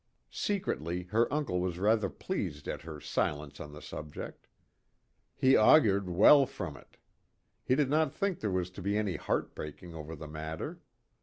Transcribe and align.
Secretly 0.31 1.03
her 1.11 1.31
uncle 1.31 1.59
was 1.59 1.77
rather 1.77 2.09
pleased 2.09 2.67
at 2.67 2.81
her 2.81 2.99
silence 2.99 3.59
on 3.59 3.71
the 3.71 3.83
subject. 3.83 4.47
He 5.35 5.55
augured 5.55 6.09
well 6.09 6.47
from 6.47 6.75
it. 6.75 6.97
He 7.63 7.75
did 7.75 7.91
not 7.91 8.11
think 8.11 8.39
there 8.39 8.49
was 8.49 8.71
to 8.71 8.81
be 8.81 8.97
any 8.97 9.17
heart 9.17 9.53
breaking 9.53 9.93
over 9.93 10.15
the 10.15 10.27
matter. 10.27 10.81